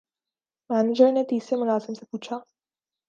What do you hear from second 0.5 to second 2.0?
manager نے تیسرے ملازم